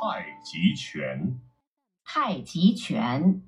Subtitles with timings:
[0.00, 1.40] 太极拳，
[2.04, 3.42] 太极拳，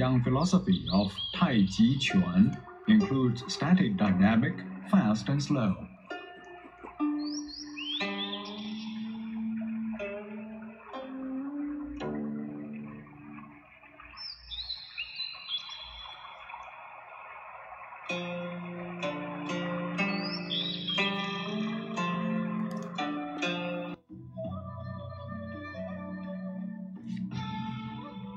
[0.00, 2.56] yang philosophy of Tai Chi Chuan
[2.88, 4.56] includes static dynamic,
[4.88, 5.76] fast and slow.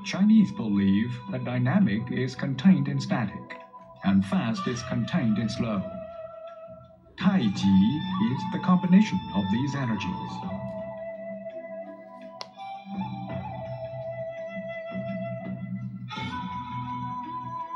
[0.03, 3.57] Chinese believe that dynamic is contained in static,
[4.03, 5.81] and fast is contained in slow.
[7.17, 10.31] Tai Chi is the combination of these energies.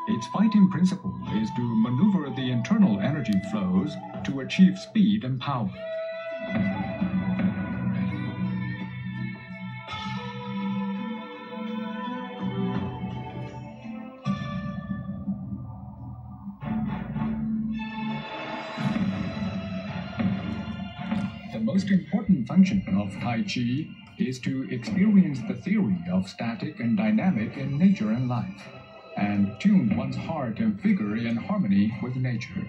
[0.10, 5.72] Its fighting principle is to maneuver the internal energy flows to achieve speed and power.
[21.68, 27.58] Most important function of Tai Chi is to experience the theory of static and dynamic
[27.58, 28.64] in nature and life,
[29.18, 32.66] and tune one's heart and figure in harmony with nature.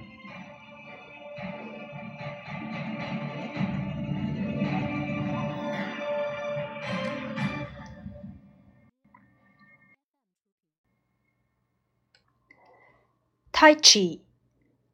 [13.52, 14.18] Tai Chi.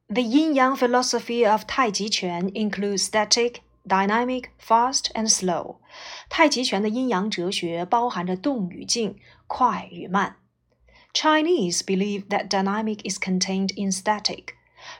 [0.07, 5.76] The yin yang philosophy of Tai Chi Quan includes static, dynamic, fast, and slow.
[6.28, 10.36] 太极拳的阴阳哲学包含着动与静、快与慢。
[11.12, 14.54] Chinese believe that dynamic is contained in static.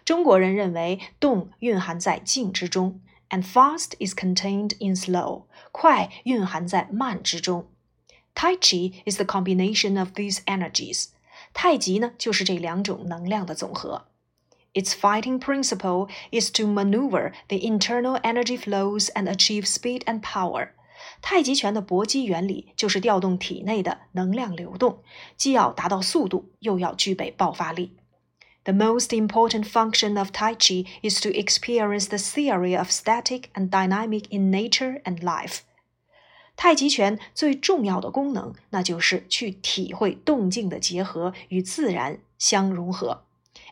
[0.04, 5.44] 中国人认为动蕴含在静之中，and fast is contained in slow.
[5.72, 7.68] 快蕴含在慢之中。
[8.34, 11.08] Tai Chi is the combination of these energies.
[11.52, 14.06] 太极呢，就是这两种能量的总和。
[14.74, 20.70] Its fighting principle is to maneuver the internal energy flows and achieve speed and power.
[21.22, 25.02] 太极拳的搏击原理就是调动体内的能量流动，
[25.36, 27.96] 既要达到速度，又要具备爆发力。
[28.64, 34.26] The most important function of Tai Chi is to experience the theory of static and dynamic
[34.30, 35.60] in nature and life.
[36.54, 43.24] 太极拳最重要的功能，那就是去体会动静的结合与自然相融合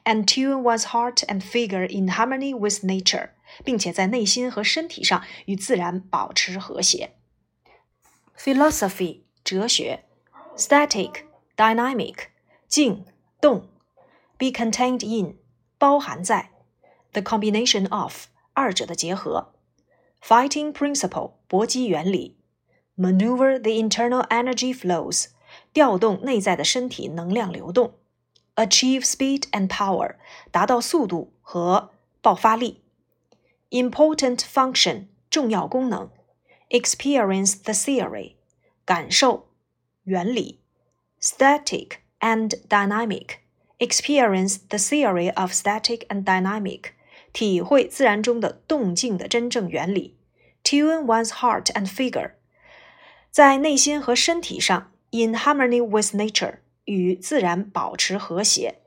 [0.05, 3.31] ，and tune one's heart and figure in harmony with nature，
[3.65, 7.15] 并且在内心和身体上与自然保持和谐。
[8.37, 10.05] Philosophy 哲学，
[10.57, 11.25] static
[11.57, 12.29] dynamic
[12.69, 13.05] 静
[13.41, 13.69] 动，
[14.37, 15.39] be contained in
[15.79, 16.51] 包含在，
[17.13, 19.55] the combination of 二者的结合，
[20.23, 22.37] fighting principle 搏击原理。
[22.97, 25.27] maneuver the internal energy flows，
[25.73, 27.95] 调动内在的身体能量流动
[28.57, 30.17] ；achieve speed and power，
[30.51, 31.91] 达到速度和
[32.21, 32.81] 爆发力；
[33.71, 36.11] important function，重要功能；
[36.71, 38.35] experience the theory，
[38.85, 39.49] 感受
[40.05, 40.59] 原理；
[41.21, 46.93] static and dynamic，experience the theory of static and dynamic，
[47.33, 50.15] 体会自然中的动静的真正原理；
[50.65, 52.33] tune one's heart and figure。
[53.31, 58.80] 在内心和身体上，in harmony with nature， 与自然保持和谐。